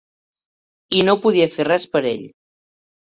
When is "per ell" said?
1.93-2.25